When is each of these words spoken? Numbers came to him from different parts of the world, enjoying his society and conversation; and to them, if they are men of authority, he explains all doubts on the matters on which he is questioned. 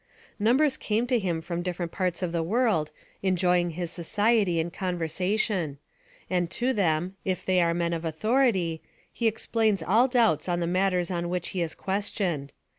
Numbers 0.39 0.77
came 0.77 1.05
to 1.05 1.19
him 1.19 1.41
from 1.43 1.61
different 1.61 1.91
parts 1.91 2.23
of 2.23 2.31
the 2.31 2.41
world, 2.41 2.89
enjoying 3.21 3.69
his 3.69 3.91
society 3.91 4.59
and 4.59 4.73
conversation; 4.73 5.77
and 6.27 6.49
to 6.49 6.73
them, 6.73 7.17
if 7.23 7.45
they 7.45 7.61
are 7.61 7.75
men 7.75 7.93
of 7.93 8.03
authority, 8.03 8.81
he 9.13 9.27
explains 9.27 9.83
all 9.83 10.07
doubts 10.07 10.49
on 10.49 10.59
the 10.59 10.65
matters 10.65 11.11
on 11.11 11.29
which 11.29 11.49
he 11.49 11.61
is 11.61 11.75
questioned. 11.75 12.51